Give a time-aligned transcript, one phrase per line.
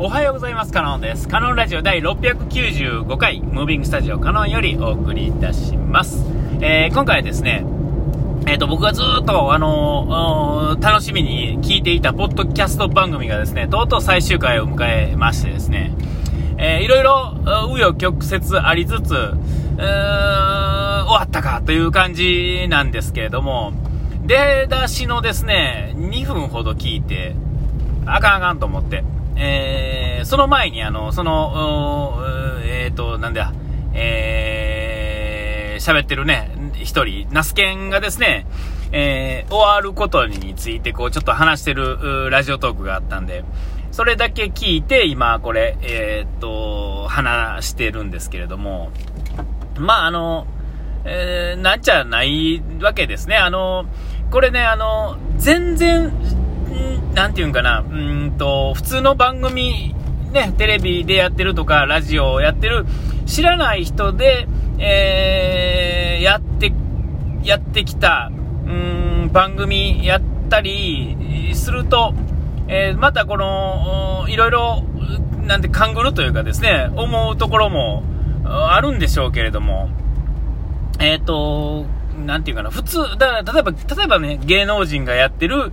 [0.00, 0.72] おはようございます。
[0.72, 1.26] カノンです。
[1.26, 6.24] カノンラジオ第695回、ムービングスタジオカノンよりお送りいたします。
[6.60, 7.64] えー、今回はですね、
[8.46, 15.92] えっ、ー、と、僕がずっと、あのー、楽しみに聞いていたポッドキャスト番組がですね、とうとう最終回を迎えましてですね、
[16.58, 23.72] えー、いろいろ、紆余曲折ありつつ、終わったかという感じなんですけれども、
[24.24, 27.34] 出だしのですね、2分ほど聞いて、
[28.06, 29.02] あかんあかんと思って、
[29.38, 32.22] えー、その前に、あの、その、
[32.64, 33.52] えっ、ー、と、なんだ、
[33.94, 38.46] えー、喋ってるね、一人、ナスケンがですね、
[38.90, 43.44] えー、終わることについて、こう、ちょっと話してるラジオトークがあったんで、
[43.92, 48.90] それだけ聞いて、今、これ、えー、っと、話してるんですけれども、
[49.76, 50.46] まあ、あの、
[51.04, 53.36] えー、なんちゃないわけですね。
[53.36, 53.86] あの、
[54.30, 56.12] これね、あの、全然、
[57.18, 59.92] なんていうんかな、うんと、普通の番組、
[60.30, 62.86] ね、テレビでやってるとか、ラジオをやってる、
[63.26, 64.46] 知らない人で、
[64.78, 66.72] えー、やって、
[67.42, 72.14] やってきた、うん、番組やったりすると、
[72.68, 74.84] えー、またこの、いろいろ、
[75.44, 78.04] なんて勘ぐるというかですね、思うところも
[78.44, 79.90] あるんでしょうけれども、
[81.00, 81.84] えっ、ー、と、
[82.26, 85.72] なんていうかな、普通、だ例えば、例えばね、芸能人がやってる、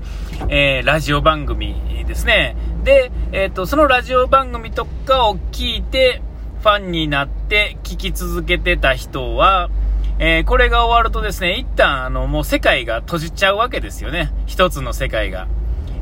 [0.50, 1.76] えー、ラジオ番組
[2.08, 2.56] ですね。
[2.84, 6.22] で、えっ、ー、と、そのラジオ番組とかを聞いて、
[6.62, 9.70] ファンになって聞き続けてた人は、
[10.18, 14.32] えー、これが終わるとですね、一旦、あの、もう世界が閉じちゃうわけですよね。
[14.46, 15.48] 一つの世界が。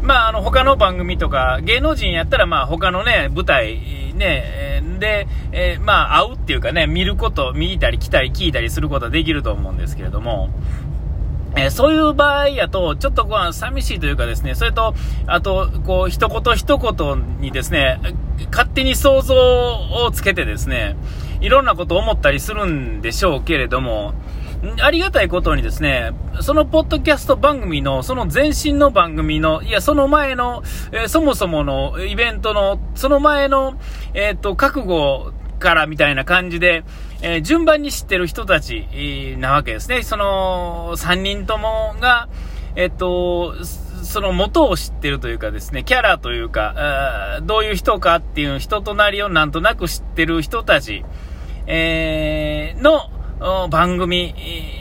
[0.01, 3.79] まあ、あの、他の番組とか、芸能人やったら、まあ、他のね、舞台、
[4.13, 10.49] ね、で、えー、まあ、会うっていうかね、見ること、見たり来たり聞いたりすることはできると思うんですけれども、
[11.55, 14.95] えー、そういう場合やと、ちょっとこう、寂しいというかですね、それと、
[15.27, 17.99] あと、こう、一言一言にですね、
[18.51, 20.95] 勝手に想像をつけてですね、
[21.41, 24.13] いろんなことを思ったりするんでしょうけれども、
[24.81, 33.77] ありがたいことにですね、そのポッドキャスト番組の、その前身の番組の、いや、その前の、えー、そもそものイベントの、その前の、
[34.13, 36.85] えっ、と、覚悟からみたいな感じで、
[37.21, 40.01] えー、順番に知ってる人たち、なわけですね。
[40.03, 42.29] その、3人ともが、
[42.75, 43.55] えっと、
[44.03, 51.03] その元を知ってるというかですね、キャラというか、どういう人かっていう人となりをなんとなく知ってる人たち、
[51.67, 53.09] えー、の、
[53.69, 54.33] 番組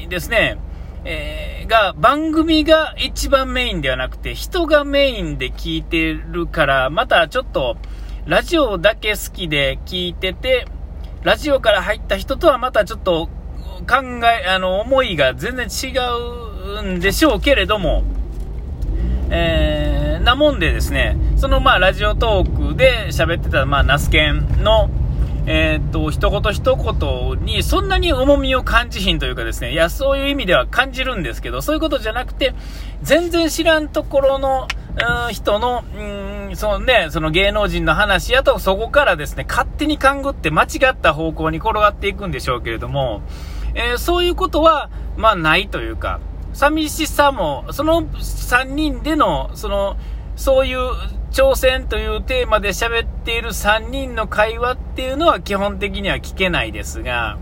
[0.09, 0.57] ですね、
[1.05, 7.77] えー、が、番組が一番メインではなくて、人がメインで聞いてるから、またちょっと、
[8.25, 10.67] ラジオだけ好きで聞いてて、
[11.25, 13.29] ラジオから入った人とはまたちょっと
[13.89, 15.93] 考え、あの、思いが全然違
[16.79, 18.05] うんでしょうけれども、
[19.31, 24.89] えー、なもんでですね、そのまあラジオトークで喋ってた、まあ、ナスケンの、
[25.47, 32.55] えー、っと、一言一言にそんなに重みを感じひんというかですね、いや、そういう意味では感じるんですけど、そういうことじゃなくて、
[33.03, 43.23] 全然知らんところの、うん人の、うん、そのね、その芸能人の話やと、そこからですね、勝手に勘ぐって間違った方向に転がっていくんでしょうけれども、
[43.75, 46.21] えー、そういうことは、まあ、ないというか、
[46.53, 49.97] 寂しさも、その3人での、その、
[50.37, 50.79] そういう
[51.33, 57.39] 挑戦というテーマで喋っている3人の会話っていうのは基本的には聞けないですが、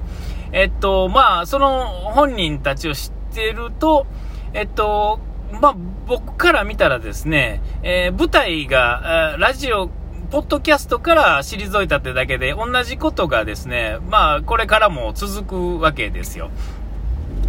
[0.52, 4.06] えっと、まあ、その本人たちを知ってると、
[4.54, 5.18] えっと、
[5.60, 9.88] まあ、僕から見たらですね、えー、舞台が、ラジオ、
[10.30, 16.50] ポッドキャストから退いたってだけで、同じことがですね、まあ、これからも続くわけですよ。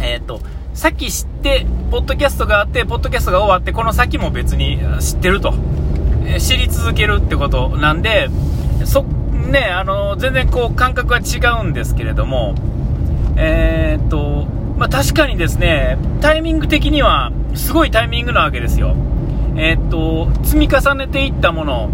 [0.00, 0.40] えっ、と、
[0.74, 5.54] さっき知って、ポッドキャストがあって、ポッドキャストが終わって、この先も別に知ってると。
[6.38, 8.28] 知り続けるってことなんで、
[8.84, 12.54] そ、ね、あの、全然こう感覚は違うんですけれども、
[13.36, 14.46] えー、っと、
[14.78, 18.94] まあ、確かにですね、タイミング的にはすごいタイミングなわけですよ。
[19.56, 21.90] えー、っと、積み重ねていったもの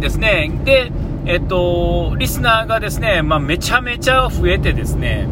[0.00, 0.50] ですね。
[0.64, 0.92] で、
[1.26, 5.28] えっと、リスナーがですね、まあ、めちゃめちゃ増えてですね、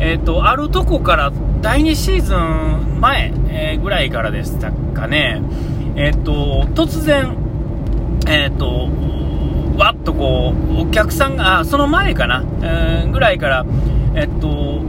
[0.00, 5.40] えっと、あるとこから第2シーズン前、え、ぐらいからでしたかね、
[5.96, 7.36] えっと、突然、
[8.26, 8.88] えっ、ー、と、
[9.76, 13.66] わっとこう、お客さんが、あ、その前かな、えー、ぐらいから、
[14.14, 14.82] えっと、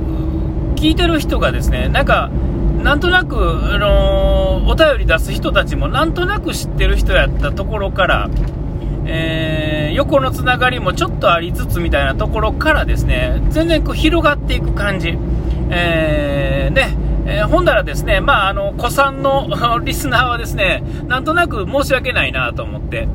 [0.75, 2.29] 聞いてる人がですね、なんか、
[2.83, 8.29] なんとなく、あの、お便り出す人たちもなんとなく知ってる人やったところから、
[9.07, 15.17] えー、横のつながりもちょっとありつつみたいなところからですね、全然こう広がっていく感じ。
[15.69, 19.49] えー、ね、ー、ほんだらですね、まあ、あの、古参の
[19.83, 23.07] リスナーはですね、なんとなく申し訳ないなと思って、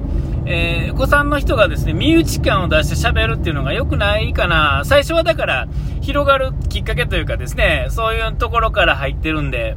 [0.47, 4.82] えー、子さんの人がですね、身内感を出して喋るっていうのが良くないかな。
[4.85, 5.69] 最初はだから、
[6.00, 9.77] 広がるきっかけというかですね、そういうところから入ってるんで、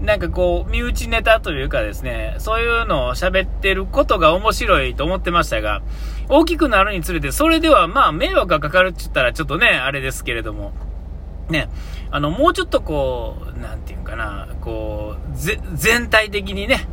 [0.00, 5.82] なんかこう、身内ネタというかですね、そういうのを喋ってることが面白いと思ってましたが、
[6.28, 10.72] 大きくなるにつれて、それではまあ迷惑がかかるって言ったらちょっとね、あれですけれども、
[11.48, 11.68] ね、
[12.10, 15.36] あの、もうちょっとこう、なんていうかな、こう、
[15.74, 16.86] 全体的にね、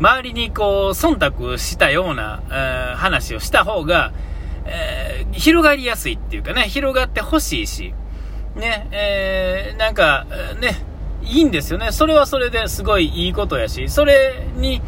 [0.00, 4.12] 周りにこう、忖度したような、えー、話をした方が、
[4.66, 7.94] えー、広がりやすいっていうかね、広がってほしいし、
[8.56, 10.26] ね、えー、なんか、
[10.60, 10.76] ね、
[11.22, 11.92] いいんですよね。
[11.92, 14.82] それはそれですごいいいことやし、それに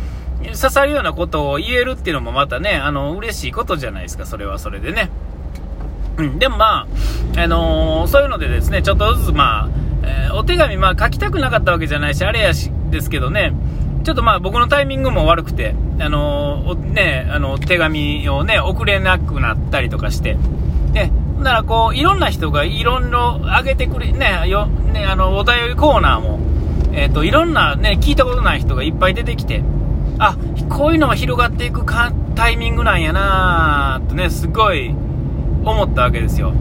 [0.45, 5.11] 刺さるようなことを言えるっていうのもまたね、あの、嬉しいことじゃないですか、それはそれでね。
[6.19, 6.87] うん、でもま
[7.37, 9.69] あ、あのー、そういうのでですね、ちょっとずつまあ、
[10.03, 13.53] えー、お手紙、まあ書きたくなかったわけじゃないし、あれやし、ですけどね、
[14.05, 20.37] ちょっとまあ僕のタイミングも悪くて、あのー、ね、あの、手紙をね、送れなくなったりとかして、
[20.93, 26.39] ね、だからこう、いろんな人がいろいろあげてくれ、ね、よ、ね、あの、お便りコーナーも、
[26.93, 29.63] えっ、と、いろんなね、聞いたことない人がいっぱい出てきて、
[30.19, 30.37] あ、
[30.71, 34.95] こういうのが広がっていくかタイミングなんやなーとね、すごい
[35.71, 36.53] 思ったわけですよ。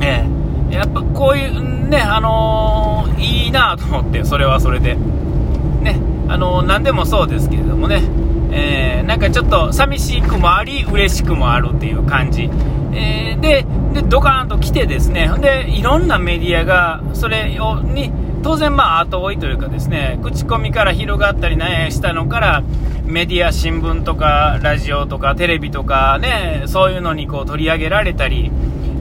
[0.00, 0.24] え
[0.70, 4.96] えやっぱこういうね、あのー、いいなと思って、それはそれで。
[4.96, 8.02] ね、あのー、何でもそうですけれどもね、
[8.50, 12.50] えー、なんかちょっと寂しくもあり、嬉しくもあるっていう感じ。
[12.92, 18.12] えー、でで、ドカーンと来てですね、で、いろんなメディアが、それを、に、
[18.42, 22.62] 当然まあ後追いというかですね、口コミから広がったりね、したのから、
[23.04, 28.50] メディア、新聞とか、ラジオとか、テレビとかね、そういうのにこう取り上げられたり、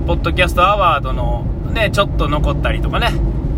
[0.06, 3.12] ポッドキャストアワードのね、ちょっと残ったりとかね、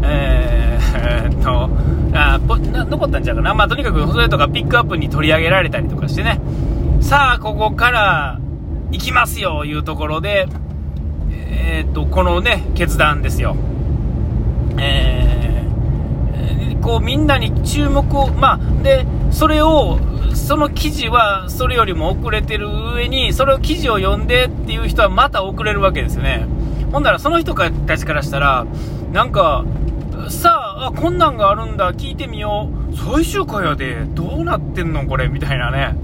[0.04, 1.70] えー、 っと、
[2.14, 3.54] あ残ったんちゃうかな。
[3.54, 6.40] まあとにかくそれとかピックアップに取り上げられたりとかしてね、
[7.02, 8.40] さあここから
[8.92, 10.48] 行きますよいうところで、
[11.30, 13.56] えー、っと、このね、決断ですよ。
[14.78, 19.98] えー、こうみんなに注目を、まあ、で、それを、
[20.36, 26.46] その記事はそれよりも遅れてる上に、それを記事を読んでっていう人はまた遅れるわけですよね。
[26.92, 28.66] ほんならその人たちからしたら、
[29.12, 29.66] なんか、
[30.30, 32.96] さあ、こんなんがあるんだ、聞いてみよう。
[32.96, 35.96] 最終回やで、どうなってんのこれ、みたいなね。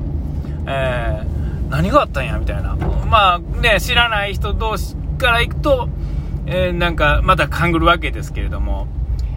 [0.68, 1.42] えー
[1.72, 2.38] 何があったんや？
[2.38, 2.76] みたいな。
[2.76, 5.88] まあね、知らない人同士から行くと、
[6.46, 8.88] えー、なんかまた勘ぐるわけですけれども、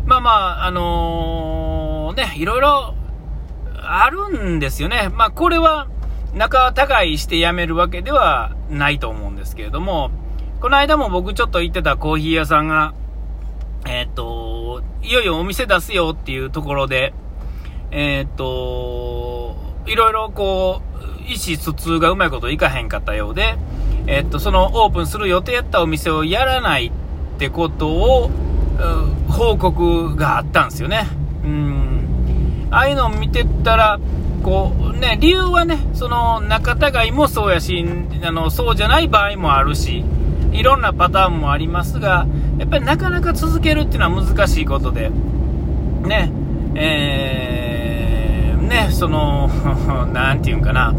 [0.05, 2.97] まあまあ、あのー、ね、いろいろ
[3.87, 5.11] あるんですよね。
[5.13, 5.89] まあこれは
[6.35, 10.11] 仲高いして辞めるわけではないと思うんですけれども、
[10.61, 12.95] この間も僕ちょっと行ってたコーヒー屋さんが、
[13.87, 17.13] えー、っと、いよいよお店出すよっていうところで、
[17.91, 23.57] えー、っと、いろいろこう、意思疎通がうまいこといかへんかったようで、
[24.07, 28.31] えっと、そのオープンする予定やったお店をやらないってことを、
[29.29, 31.07] 報告があったんですよね。
[31.45, 31.94] うん。
[32.75, 34.01] ああいうのを見てたら、
[34.43, 37.85] こうね、理由はね、その仲違いもそうやし、
[38.25, 40.05] あの、そうじゃない場合もあるし、
[40.53, 42.27] いろんなパターンもありますが、
[42.59, 45.11] やっぱりなかなか続けるっていうのは難しいことで、
[46.03, 46.33] ね、
[46.75, 49.49] えー、ね、その、
[50.13, 50.93] なんていうんかな、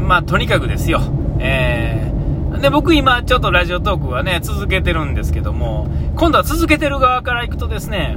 [0.00, 1.00] まあ、とにかくですよ。
[1.40, 8.16] えー、で、僕今、ちょっとラジオトークはね、続けてるんですけども、今度は続けてる側から行くとですね、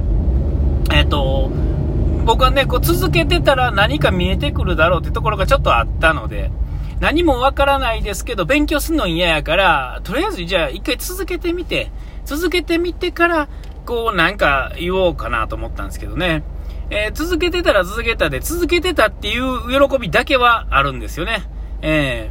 [2.26, 6.50] 僕はね、こう続けてたら何か見えてくるだろうってところがちょっとあったので、
[6.98, 11.92] 何もわからないですけど、勉強するの嫌やから、とりあえずじゃあ一回続けてみて、
[12.24, 13.48] 続けてみてから、
[13.86, 16.42] こうなんか言おうかなと思ったんですけどね。
[16.90, 21.44] えー、続けてたら続けたで、続けてたっていう喜びだけはあるんですよね。
[21.80, 22.30] え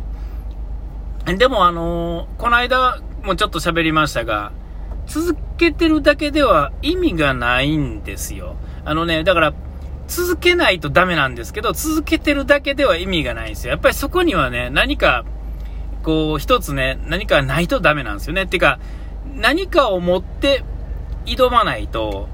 [1.26, 4.52] ー、でもあのー、この間もちょっと喋りましたが、
[5.08, 8.58] 続けてるだけでは意味がないんですよ。
[8.84, 9.54] あのね、だから、
[10.08, 13.72] 続けないとダメなんですけど、続けてるだけでは意味がないんですよ。
[13.72, 15.26] やっぱりそこにはね、何か、
[16.04, 18.44] こう、一つね、何かないとダメなんですよね。
[18.44, 18.80] っていうか、
[19.36, 20.64] 何かを持って
[21.26, 22.30] 挑まないと、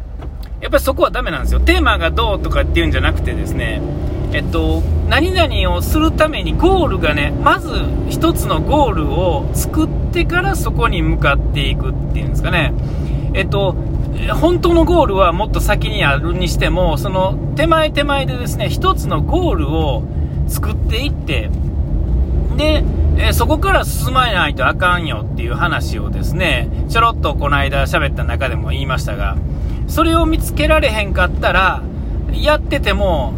[0.60, 1.60] やっぱりそこはダメなんですよ。
[1.60, 3.82] テーマがどうとかっていうんじゃなくてですね、
[4.34, 7.70] えっと、何々をするためにゴールがね、まず
[8.10, 12.74] 一つのゴールを作ってからそこに向かっていくっていうんですかね。
[13.34, 13.76] えっと、
[14.30, 20.04] 本当のゴールはもっと先にあるにしても、その手前手前でですね、一つのゴールを
[20.48, 21.50] 作っていって、
[22.58, 22.84] で、
[23.18, 29.38] えそこから進まないとあかんよっていう話をですね、ちょろっとこの間喋った中でも言いましたが、
[29.88, 31.82] それを見つけられへんかったら、
[32.34, 33.34] やってても、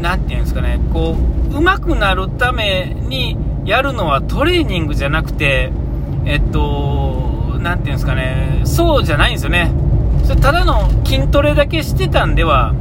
[0.00, 1.16] 何て言うんですかね、こ
[1.50, 5.72] う、上手くなるためにやるのはトレーニングじゃなくて、
[6.24, 9.85] えっと、なんていうんですかね、そうじゃないんですよね。
[10.26, 12.74] それただの筋トレだけしてたんでは、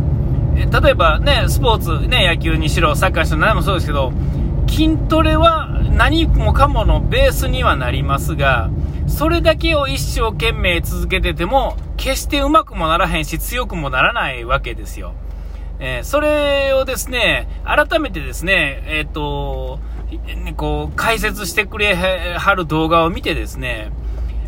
[0.55, 4.11] 例えばね、スポーツ、ね、野球にしろ、サッカーにしろ、何もそうですけど、
[4.67, 8.71] 筋トレは何もかものベースにはなりますが、
[9.05, 15.13] それだけを一生懸命続けてても、決してうまくもならへんし、強くもならないわけですよ。
[15.77, 19.79] えー、それをですね、改めてですね、えっ、と、
[20.57, 23.91] こう、解説してくれはる動画を見てですね、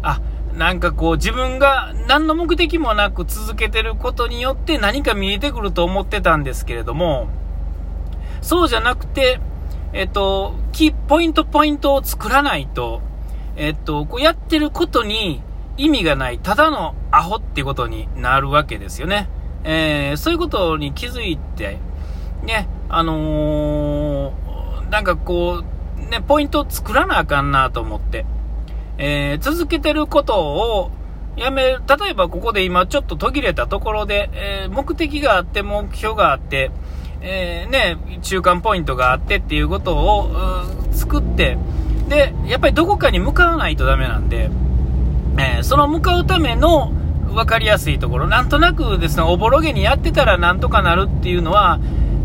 [0.02, 0.20] あ、
[0.58, 7.28] なんかこう自分が何の目的もなく続けてることによって何か見えてくると思ってたんですけれども、
[8.42, 9.40] そうじゃなくて、
[9.94, 13.04] えっと、キポイントポイントを作らないと、
[13.56, 15.44] えっと、こうやってることに
[15.78, 19.30] 意味がない、ただのアホってことになるわけですよね。
[19.64, 21.78] えー、そういうことに気づいて、
[22.42, 25.64] ね、あのー、なんかこ
[25.98, 28.26] う、ね、ポイントを作らなあかんなと思って、
[28.98, 30.92] えー、続けてることを
[31.36, 36.72] やめる、例えばここで今ちょっと途切れたところで、え目的があって、目標があって、
[37.22, 40.32] えー、ね、中間ポイントがあってっていうことを
[40.92, 41.58] 作って、
[42.10, 44.50] で、やっぱりどこかに向かわないとダメなんで、
[45.38, 46.92] えー、その向かうための
[47.34, 51.80] 分かりやすいところ、なんとなくですね、おぼろげにやってたらなんとかなるっていうのは、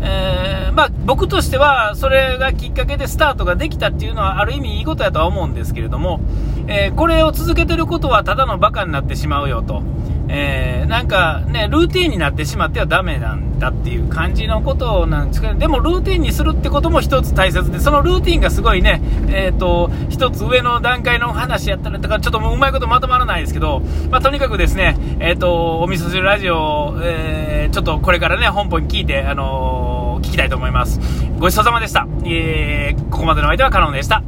[0.05, 6.19] えー、まあ、僕としては、それがきっかけでスタートができたっていうのは、ある意味いいことやとは思うんですけれども、
[6.67, 9.81] えー、これを続けてることはただのバカになってしまうよと。
[10.29, 29.82] えー、なんかね、ルーティンになってしまってはダメなんだっていう感じのことなんですけど、でもルーティンにするってことも一つ大切で、そのルーティンがすごいね、え、ー、と、一つ上の段階の話やったら、だからちょっともううまいことまとまらないですけど、まあ、とにかくですね、え、ー、と、お味噌汁ラジオ、え、ちょっとこれからね、本邦に聞いて、あの
[30.23, 30.99] 聞きたいと思います。
[31.37, 32.07] ごちそうさまでした。
[32.25, 34.23] えー、ここまでの相手はカノンでした。